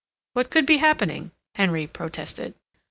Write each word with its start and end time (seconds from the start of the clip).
"What 0.33 0.49
could 0.49 0.65
be 0.65 0.77
happening?" 0.77 1.29
Henry 1.53 1.85
protested. 1.85 2.55